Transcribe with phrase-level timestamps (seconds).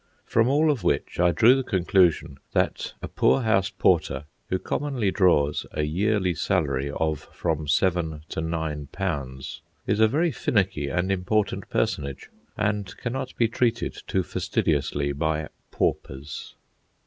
[0.25, 5.67] From all of which I drew the conclusion that a poorhouse porter, who commonly draws
[5.73, 11.69] a yearly salary of from seven to nine pounds, is a very finicky and important
[11.69, 16.55] personage, and cannot be treated too fastidiously by—paupers.